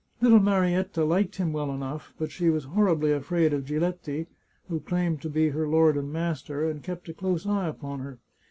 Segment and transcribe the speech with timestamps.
[0.19, 4.25] Little Marietta liked him well enough, but she was horribly afraid of Giletti,
[4.67, 8.17] who claimed to be her lord and master, and kept a close eye upon her.